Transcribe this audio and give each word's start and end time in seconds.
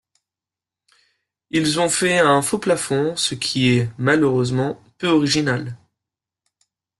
Ils 1.51 1.79
ont 1.79 1.87
fait 1.87 2.17
un 2.17 2.41
faux-plafond, 2.41 3.15
ce 3.15 3.35
qui 3.35 3.67
est, 3.77 3.87
malheureusement, 3.99 4.81
peu 4.97 5.05
original. 5.09 5.77